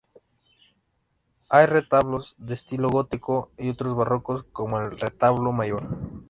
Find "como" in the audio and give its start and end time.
4.51-4.79